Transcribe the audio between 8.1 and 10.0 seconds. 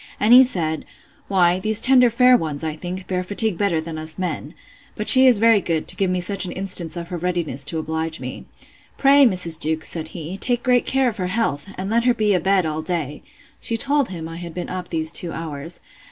me. Pray, Mrs. Jewkes,